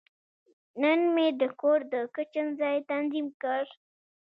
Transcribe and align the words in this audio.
نن 0.81 0.99
مې 1.13 1.27
د 1.39 1.41
کور 1.61 1.79
د 1.93 1.95
کچن 2.15 2.47
ځای 2.59 2.77
تنظیم 2.89 3.27
کړ. 3.41 3.63